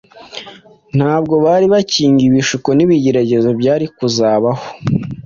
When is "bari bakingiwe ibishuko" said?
1.45-2.69